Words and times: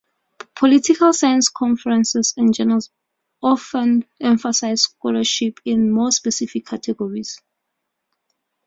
Political 0.55 1.13
science 1.13 1.47
conferences 1.49 2.33
and 2.35 2.55
journals 2.55 2.89
often 3.43 4.03
emphasize 4.19 4.81
scholarship 4.81 5.59
in 5.63 5.91
more 5.91 6.11
specific 6.11 6.65
categories. 6.65 7.39